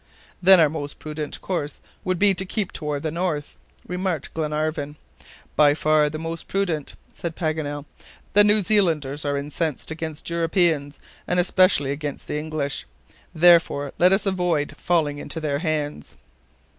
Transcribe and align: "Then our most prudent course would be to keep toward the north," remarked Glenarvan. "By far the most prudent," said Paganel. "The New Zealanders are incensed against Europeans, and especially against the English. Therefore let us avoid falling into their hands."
"Then 0.41 0.59
our 0.59 0.67
most 0.67 0.97
prudent 0.97 1.39
course 1.41 1.79
would 2.03 2.17
be 2.17 2.33
to 2.33 2.43
keep 2.43 2.71
toward 2.71 3.03
the 3.03 3.11
north," 3.11 3.55
remarked 3.87 4.33
Glenarvan. 4.33 4.95
"By 5.55 5.75
far 5.75 6.09
the 6.09 6.17
most 6.17 6.47
prudent," 6.47 6.95
said 7.13 7.35
Paganel. 7.35 7.85
"The 8.33 8.43
New 8.43 8.63
Zealanders 8.63 9.25
are 9.25 9.37
incensed 9.37 9.91
against 9.91 10.27
Europeans, 10.27 10.97
and 11.27 11.39
especially 11.39 11.91
against 11.91 12.25
the 12.25 12.39
English. 12.39 12.87
Therefore 13.35 13.93
let 13.99 14.11
us 14.11 14.25
avoid 14.25 14.73
falling 14.75 15.19
into 15.19 15.39
their 15.39 15.59
hands." 15.59 16.17